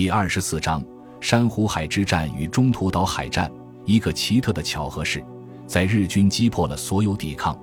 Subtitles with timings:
[0.00, 0.82] 第二十四章
[1.20, 3.52] 珊瑚海之战与中途岛海战。
[3.84, 5.22] 一个奇特的巧合是，
[5.66, 7.54] 在日军击破了所有抵抗，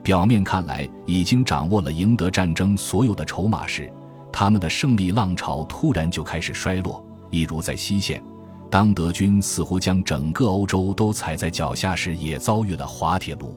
[0.00, 3.92] 表面看来已经掌握了赢得战争所有的筹码时，
[4.32, 7.04] 他们的胜利浪潮突然就开始衰落。
[7.28, 8.22] 一如在西线，
[8.70, 13.52] 当德军似乎将整个欧洲都踩在脚下时，也遭遇了滑铁卢。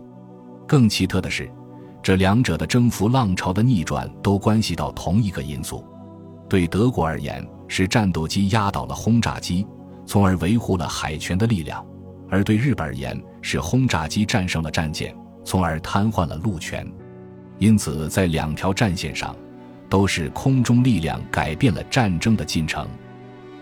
[0.68, 1.48] 更奇特的是，
[2.02, 5.86] 这两者的征服浪潮的逆转都关系到同一个因素：
[6.50, 9.66] 对德国而言，使战斗机压倒了轰炸机，
[10.06, 11.86] 从而维护了海权的力量。
[12.30, 15.16] 而对日本而言，是轰炸机战胜了战舰，
[15.46, 16.90] 从而瘫痪了陆权。
[17.60, 19.36] 因此，在两条战线上，
[19.90, 22.88] 都是空中力量改变了战争的进程。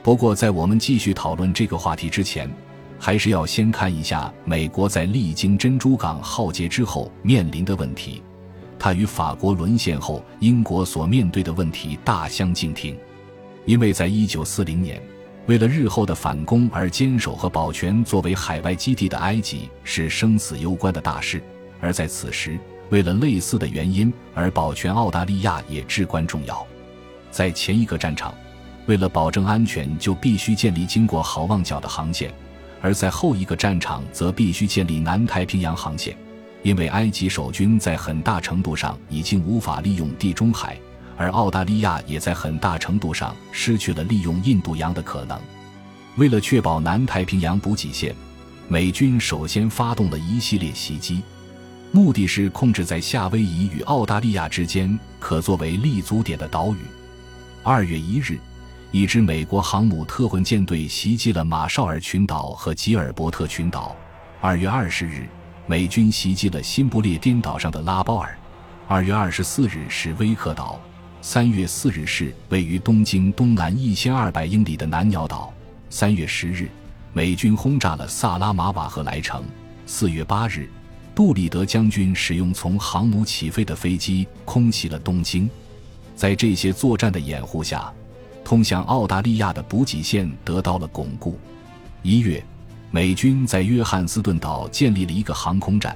[0.01, 2.49] 不过，在我们继续讨论这个话题之前，
[2.97, 8.23] 还是要先看一下美国在历经珍珠港浩劫之后面临的问题。
[8.79, 12.97] 它与法国沦陷后英国所面对的问题大相径庭，
[13.65, 15.01] 因为在一九四零年。
[15.47, 21.41] 为了日后的反攻而坚守和保全作为海外基地的埃及是生死攸关的大事，
[21.79, 22.59] 而在此时，
[22.91, 26.65] 为了类似的原因而保全澳大利亚也至关重要。
[27.31, 28.33] 在前一个战场，
[28.85, 32.29] 为了保证安全，就必须建立经过好望角的航线；
[32.79, 36.15] 而在后一个战场，则必须建立南太平洋航线，
[36.61, 40.77] 因为埃及守军在很大程度上已经无法利用地中海。
[41.21, 45.39] 而澳大利亚也在很大程度上失去了利用印度洋的可能。
[46.15, 48.15] 为了确保南太平洋补给线，
[48.67, 51.21] 美军首先发动了一系列袭击，
[51.91, 56.77] 目的是控制在夏威夷与澳大利亚之间可作为立足点的岛屿。
[57.61, 58.39] 二月一日，
[58.89, 63.95] 一支美国航母特混舰队袭击了马绍尔群岛和吉尔伯特群岛。
[64.41, 65.29] 二月二十日，
[65.67, 68.35] 美军袭击了新不列颠岛上的拉包尔。
[68.87, 70.81] 二月二十四日是威克岛。
[71.23, 75.53] 三月四日是位于东京东南一千二百英里的南鸟岛。
[75.87, 76.67] 三月十日，
[77.13, 79.43] 美军轰炸了萨拉马瓦和莱城。
[79.85, 80.67] 四月八日，
[81.13, 85.47] 杜立德将军使用从航母起飞的飞机空袭了东京。
[86.15, 87.93] 在这些作战的掩护下，
[88.43, 91.37] 通向澳大利亚的补给线得到了巩固。
[92.01, 92.43] 一月，
[92.89, 95.95] 美军在约翰斯顿岛建立了一个航空站，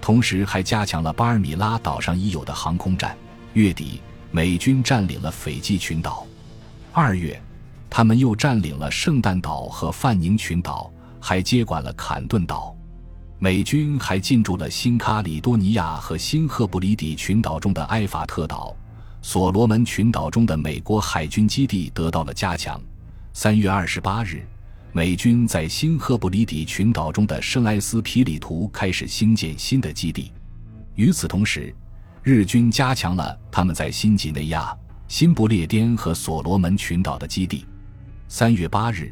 [0.00, 3.16] 同时还加强了巴尔米拉岛上已有的航空站。
[3.54, 4.00] 月底。
[4.32, 6.24] 美军占领了斐济群岛，
[6.92, 7.40] 二月，
[7.88, 12.74] 他们又占领了圣诞岛和范宁群岛，还接管了坎顿岛。
[13.40, 18.76] 美军还进驻了新喀里多尼亚和新赫布里底群岛中的埃法特岛，
[19.20, 22.80] 所罗门群岛中的美国海军基地得到了加强。
[23.32, 24.46] 三月二十八日，
[24.92, 30.30] 美军在新赫布里底群岛中的圣埃斯皮里图开始兴建新的基地。
[30.94, 31.74] 与此同时，
[32.22, 34.76] 日军加强了他们在新几内亚、
[35.08, 37.64] 新不列颠和所罗门群岛的基地。
[38.28, 39.10] 三月八日，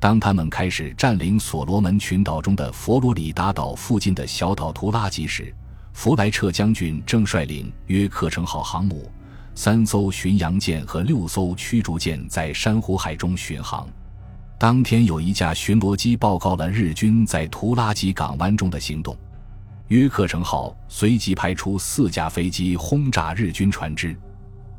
[0.00, 5.54] 当他们开始占领所罗门群岛中的佛罗里达岛附近的小岛图拉吉时，
[5.92, 9.10] 弗莱彻将军正率领约克城号航母、
[9.54, 13.86] 三艘巡洋舰和六艘驱逐舰在珊瑚海中巡航。
[14.58, 19.14] 当天有一架巡逻机报告了日军在图拉吉港湾中的行动。
[19.88, 24.16] 约克城号随即派出四架飞机轰炸日军船只。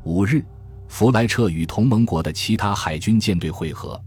[0.04, 0.44] 五日，
[0.86, 3.98] 弗莱彻与同盟国的其他海军舰队会合，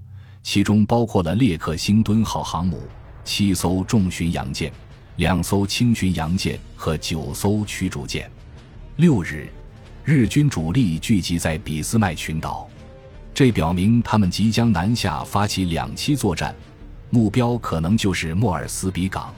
[0.43, 2.83] 其中包括了列克星敦号航母、
[3.23, 4.71] 七艘重巡洋舰、
[5.15, 8.29] 两艘轻巡洋舰和九艘驱逐舰。
[8.97, 9.47] 六日，
[10.05, 12.69] 日军主力聚集在俾斯麦群岛，
[13.33, 16.53] 这表明他们即将南下发起两栖作战，
[17.09, 19.33] 目标可能就是莫尔斯比港。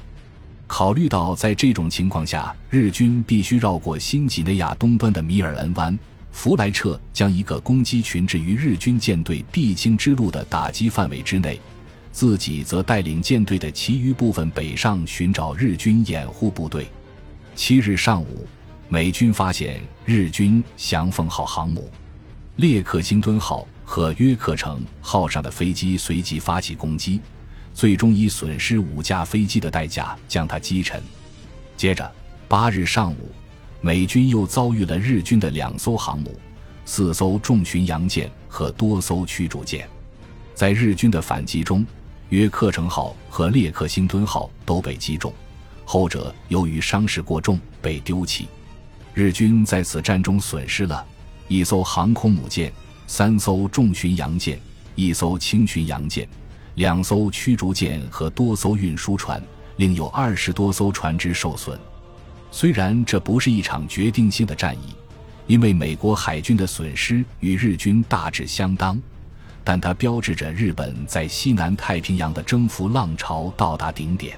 [0.76, 5.96] 考虑到在这种情况下，日军必须绕过新几内亚东端的米尔恩湾，
[6.32, 11.62] 弗莱彻将一个攻击群置于日军舰队必经之路的打击范围之内，
[12.12, 16.88] 自己则带领舰队的其余部分北上寻找日军掩护部队。
[17.54, 18.48] 七日上午，
[18.90, 21.88] 美军发现日军翔凤号航母、
[22.56, 27.22] 列克星敦号和约克城号上的飞机随即发起攻击。
[27.74, 31.02] 最终以损失五架飞机的代价将它击沉。
[31.76, 32.10] 接着，
[32.48, 33.32] 八日上午，
[33.82, 36.40] 美军又遭遇了日军的两艘航母、
[36.86, 39.88] 四艘重巡洋舰和多艘驱逐舰。
[40.54, 41.86] 在日军的反击中，
[42.30, 45.34] 约克城号和列克星敦号都被击中，
[45.84, 48.48] 后者由于伤势过重被丢弃。
[49.14, 51.06] 日军在此战中损失了
[51.48, 52.72] 一艘航空母舰、
[53.08, 54.60] 三艘重巡洋舰、
[54.96, 56.28] 一艘轻巡洋舰。
[56.76, 59.42] 两艘驱逐舰和多艘运输船，
[59.78, 61.80] 另有二十多艘船只受损。
[62.52, 64.96] 虽然这不是一场决定性的战役，
[65.48, 69.00] 因为美国海军的损失与日军大致相当，
[69.64, 74.38] 但它标志着日本在西南太平洋的征服浪潮到达顶点。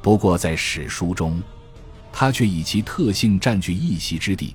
[0.00, 1.42] 不过，在史书中，
[2.12, 4.54] 它却以其特性占据一席之地。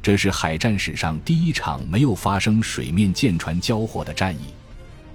[0.00, 4.57] 这是海战史上第一场没有发生水面舰船交火的战役。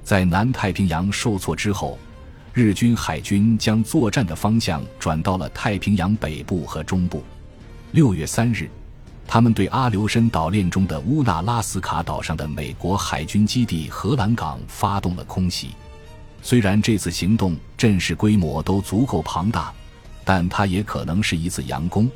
[0.04, 1.98] 在南太平洋受挫之后，
[2.54, 7.24] 日军海军将作战的方向转到了太平洋北部和中部。
[7.92, 8.70] 六月三日，
[9.26, 15.70] 他们对阿留申岛链中的乌纳拉斯卡岛上的美国海军基地荷兰港发动了空袭。
[16.42, 19.72] 虽然这次行动阵势规模都足够庞大，
[20.26, 22.12] 但它也可能是一次佯攻。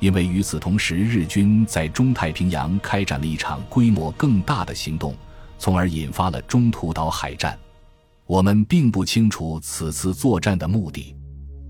[0.00, 5.14] 因为与此同时，日军在中太平洋开展了一场规模更大的行动，
[5.58, 7.58] 从而引发了中途岛海战。
[8.26, 11.14] 我们并不清楚此次作战的目的。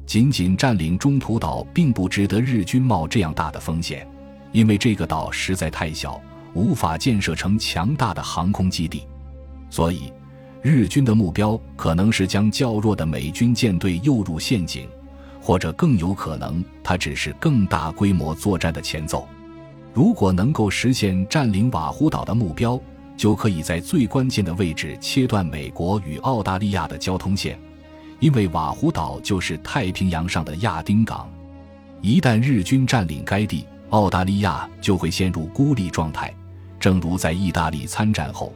[0.07, 4.07] 仅仅占领中途岛并不值得日军冒这样大的风险，
[4.53, 6.21] 因为这个岛实在太小，
[6.55, 9.03] 无法建设成强大的航空基地。
[9.69, 10.13] 所以，
[10.63, 14.89] 日军的目标可能是将较弱的美军舰队诱入陷阱。
[15.39, 19.29] 或者更有可能，它只是更大规模作战的前奏。
[19.95, 22.81] 如果能够实现占领瓦胡岛的目标，
[23.17, 27.59] 就可以在最关键的位置切断美国与澳大利亚的交通线，
[28.21, 31.31] 因为瓦胡岛就是太平洋上的亚丁港。
[32.03, 36.33] 一旦日军占领该地，澳大利亚就会陷入孤立状态，
[36.79, 38.53] 正如在意大利参战后，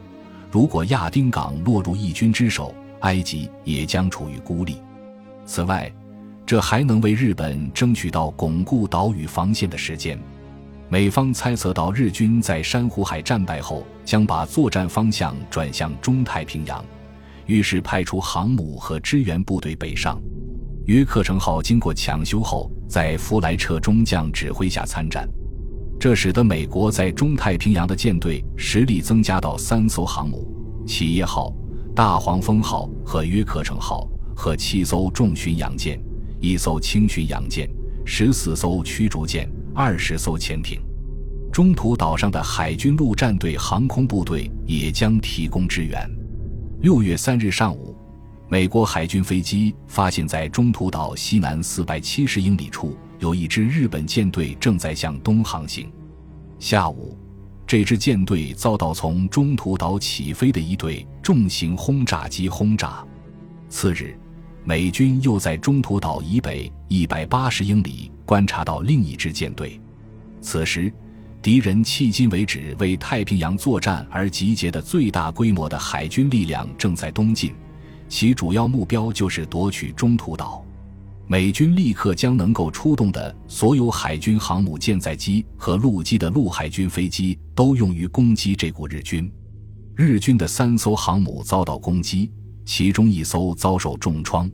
[0.51, 4.77] 如果亚丁港落入义军之手，埃及也将处于孤立。
[5.45, 5.91] 此外，
[6.45, 10.19] 这还能为日本争取到巩固岛屿防线的时间。
[10.91, 16.83] 美方猜测到日军在珊瑚海战败后将把作战方向转向中太平洋，
[17.45, 20.21] 于是派出航母和支援部队北上。
[20.87, 25.25] 约克城号经过抢修后，在弗莱彻中将指挥下参战，
[25.97, 30.45] 这使得美国在中太平洋的舰队实力增加到三艘航母：
[30.85, 31.53] 企业号、
[31.95, 34.05] 大黄蜂号和约克城号，
[34.35, 35.97] 和七艘重巡洋舰。
[36.41, 37.69] 一艘轻巡洋舰、
[38.03, 40.81] 十四艘驱逐舰、二十艘潜艇，
[41.49, 45.97] 中途岛上的海军陆战队航空部队也将提供支援。
[46.81, 47.95] 六月三日上午，
[48.49, 55.89] 美国海军飞机发现，在中途岛西南四百七十英里处有一支日本舰队正在向东航行。
[56.59, 57.17] 下午，
[57.65, 63.05] 这支舰队遭到从中途岛起飞的一队重型轰炸机轰炸。
[63.69, 64.17] 次日。
[64.63, 69.77] 美军又在中途岛以北一百八十英里观察到另一支舰队。
[70.39, 70.89] 此时，
[71.41, 77.53] 敌人迄今为止为太平洋作战而集结的最大规模的海军力量正在东进，
[78.07, 80.63] 其主要目标就是夺取中途岛。
[81.27, 89.29] 美军立刻将能够出动的所有海军航母舰载机和陆基的陆海军飞机都用于攻击这股日军。
[89.93, 92.31] 日军的三艘航母遭到攻击。
[92.63, 94.49] 其中一艘遭受重创，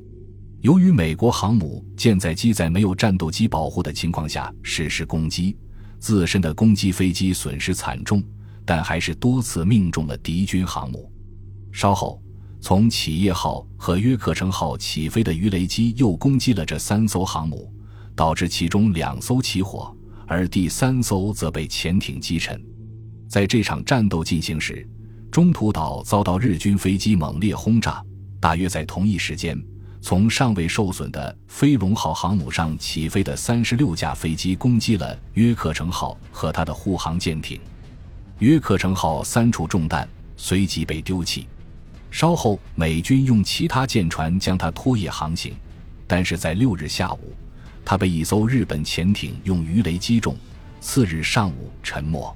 [0.61, 5.55] 由于美国航母舰载机在没有战斗机保护的情况下实施攻击，
[5.99, 8.23] 自身的攻击飞机损失惨重，
[8.65, 11.11] 但还是多次命中了敌军航母。
[11.71, 12.19] 稍后，
[12.59, 17.71] 从企业号和约克城号起飞的鱼雷机又攻击了这三艘航母，
[18.15, 19.95] 导致其中两艘起火，
[20.25, 22.59] 而第三艘则被潜艇击沉。
[23.29, 24.87] 在这场战斗进行时，
[25.31, 28.03] 中途岛遭到日军飞机猛烈轰炸，
[28.39, 29.55] 大约在同一时间，
[30.07, 37.59] 从尚未受损的飞龙号航母上起飞的三十六架飞机攻击了约克城号和它的护航舰艇。
[38.39, 41.45] 约克城号三处中弹，随即被丢弃。
[42.09, 45.53] 稍后，美军用其他舰船将它拖曳航行，
[46.07, 47.33] 但是在六日下午，
[47.83, 50.37] 它被一艘日本潜艇用鱼雷击中，
[50.79, 52.33] 次日上午沉没。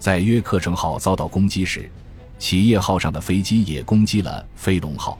[0.00, 1.88] 在约克城号遭到攻击时，
[2.36, 5.16] 企业号上的飞机也攻击了飞龙号，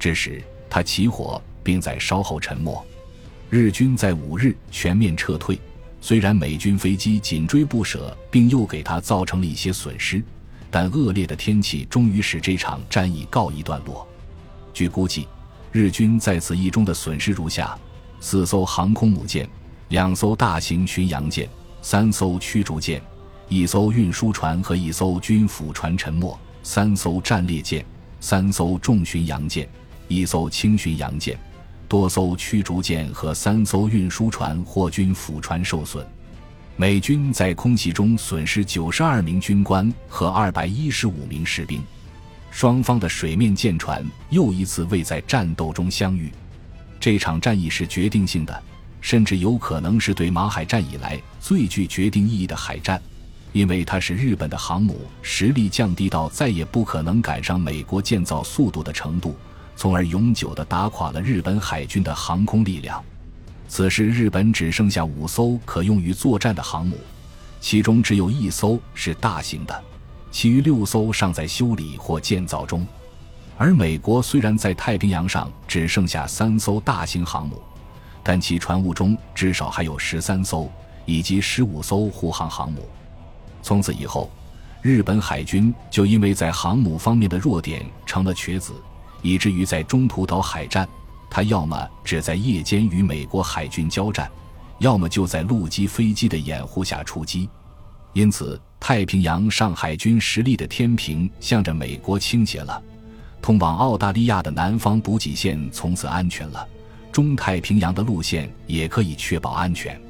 [0.00, 2.84] 这时它起火，并在稍后沉没。
[3.50, 5.58] 日军在五日全面撤退，
[6.00, 10.22] 虽然美军飞机紧追不舍，并又给他造成了一些损失，
[10.70, 14.06] 但恶劣的天气终于使这场战役告一段落。
[14.74, 15.26] 据估计，
[15.72, 17.76] 日军在此役中的损失如下：
[18.20, 19.48] 四艘航空母舰、
[19.88, 21.48] 两艘大型巡洋舰、
[21.80, 23.02] 三艘驱逐舰、
[23.48, 26.38] 一艘运输船和一艘军辅船沉没。
[26.62, 27.82] 三艘战列舰、
[28.20, 29.66] 三艘重巡洋舰、
[30.08, 31.38] 一艘轻巡洋舰、
[31.86, 36.04] 多艘驱逐舰和三艘运输船或军辅船受损。
[36.76, 41.82] 美军在空袭中损失九十二名军官和二百一十五名士兵。
[42.50, 46.32] 双方的水面舰船又一次未在战斗中相遇。
[46.98, 48.62] 这场战役是决定性的，
[49.00, 53.00] 甚至有可能是对马海战以来最具决定意义的海战。
[53.52, 59.34] 因为它使日本的航母实力降低到再也不可能赶上美国建造速度的程度，
[59.78, 63.00] 从而永久地打垮了日本海军的航空力量。
[63.68, 66.98] 此时，日本只剩下五艘可用于作战的航母，
[67.60, 69.84] 其中只有一艘是大型的，
[70.32, 72.84] 其余六艘尚在修理或建造中。
[73.56, 77.62] 而美国虽然在太平洋上只剩下三艘大型航母，
[78.24, 80.68] 但其船坞中至少还有十三艘
[81.06, 82.88] 以及十五艘护航航母。
[83.62, 84.28] 从此以后，
[84.82, 88.72] 日本海军就因为在航母方面的弱点成了瘸子，
[89.22, 90.88] 以至于在中途岛海战，
[91.30, 94.30] 他要么只在夜间与美国海军交战，
[94.78, 97.48] 要么就在陆基飞机的掩护下出击。
[98.14, 102.82] 因此，太平洋上海军实力的天平向着美国倾斜了。
[103.40, 106.66] 通往澳大利亚的南方补给线从此安全了，
[107.12, 110.00] 中太平洋的路线也可以确保安全。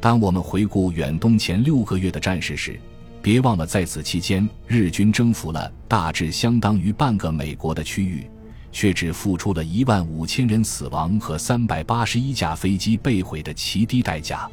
[0.00, 2.78] 当我们回顾远东前六个月的战事时，
[3.20, 8.26] 别忘了在此期间，日军征服了大致相当于半个美国的区域，
[8.72, 14.48] 却只付出了一万五千人死亡和三百八十一架飞机被毁的奇低代价。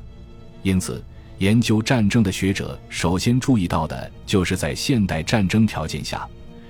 [0.64, 1.04] 因此，
[1.38, 6.28] 研究战争的学者首先注意到的就是在现代战争条件下。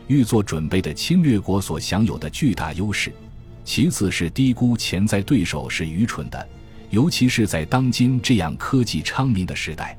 [0.08, 3.12] 预做准备的侵略国所享有的巨大优势，
[3.66, 6.48] 其次是低估潜在对手是愚蠢的，
[6.90, 9.98] 尤其是在当今这样科技昌明的时代，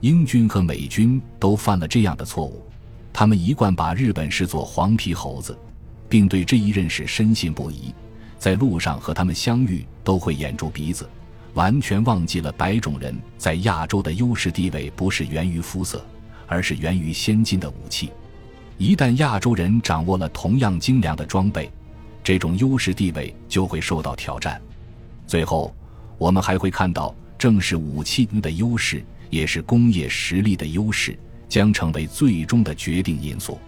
[0.00, 2.62] 英军和美军都犯了这样的错误。
[3.10, 5.58] 他们一贯把日本视作黄皮猴子，
[6.08, 7.92] 并对这一认识深信不疑，
[8.38, 11.08] 在路上和他们相遇都会掩住鼻子，
[11.54, 16.04] 完全忘记了白种人在亚洲的优势地位不是源于肤色，
[16.46, 18.10] 而是源于先进的武器。
[18.76, 21.70] 一旦亚洲人掌握了同样精良的装备，
[22.22, 24.60] 这种优势地位就会受到挑战。
[25.26, 25.74] 最后，
[26.16, 33.58] 我们还会看到，正是武器的优势，也是工业实力的优势，将成为最终的决定因素。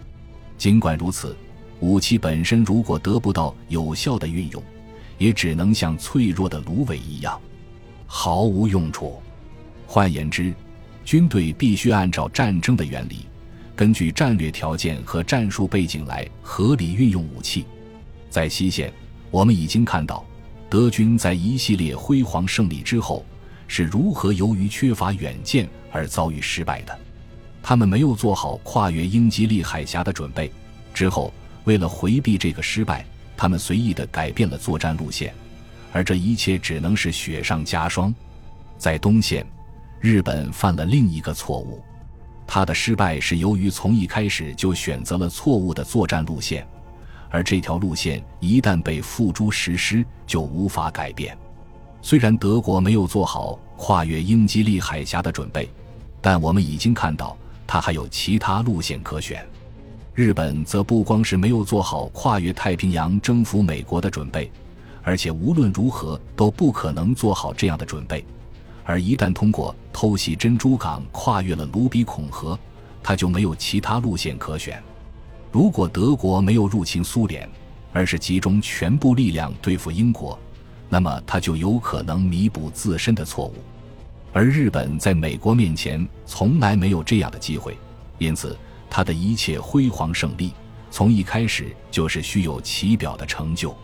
[0.57, 1.35] 尽管如此，
[1.81, 4.63] 武器本身如果得不到有效的运用，
[5.17, 7.39] 也只能像脆弱的芦苇一样，
[8.05, 9.21] 毫无用处。
[9.87, 10.53] 换言之，
[11.03, 13.25] 军队必须按照战争的原理。
[13.75, 17.65] 根据战略条件和战术背景来合理运用武器。
[18.29, 18.93] 在西线，
[19.31, 20.23] 我们已经看到
[20.69, 23.25] 德军在一系列辉煌胜利之后
[23.67, 26.95] 是如何由于缺乏远见而遭遇失败的。
[27.63, 30.51] 他们没有做好跨越英吉利海峡的准备。
[30.93, 33.05] 之后，为了回避这个失败，
[33.37, 35.33] 他们随意地改变了作战路线，
[35.91, 38.13] 而这一切只能是雪上加霜。
[38.77, 39.45] 在东线，
[39.99, 41.83] 日本犯了另一个错误。
[42.47, 46.67] 他的失败是由于从一开始就选择了错误的作战路线，
[47.29, 51.37] 而这条路线一旦被付诸实施，就无法改变。
[52.01, 55.69] 虽然德国没有做好跨越英吉利海峡的准备，
[56.19, 59.47] 但我们已经看到他还有其他路线可选。
[60.13, 64.51] 日本则不光是没有做好跨越太平洋征服美国的准备，
[65.03, 68.25] 而且无论如何都不可能做好这样的准备。
[68.83, 72.59] 而一旦通过偷袭珍珠港跨越了卢比孔河，
[73.01, 74.83] 他就没有其他路线可选。
[75.49, 77.47] 如果德国没有入侵苏联，
[77.93, 80.37] 而是集中全部力量对付英国，
[80.89, 83.55] 那么他就有可能弥补自身的错误。
[84.33, 87.77] 而日本在美国面前从来没有这样的机会，
[88.17, 88.57] 因此
[88.91, 90.53] 他的一切辉煌胜利
[90.91, 93.75] 从一开始就是虚有其表的成就。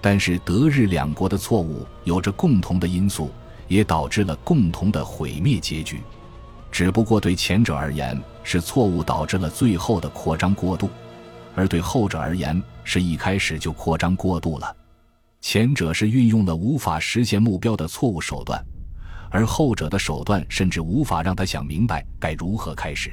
[0.00, 3.30] 但是德日两国的错误有着共同的因素。
[3.68, 6.00] 也导致了共同的毁灭结局，
[6.72, 10.88] 只不过对前者而言是错误导致了最后的扩张过度，
[11.54, 14.74] 而对后者而言是一开始就扩张过度了。
[15.42, 18.58] 前者是运用了无法实现目标的错误手段，
[19.30, 23.12] 而后者的手段甚至无法让他想明白该如何开始。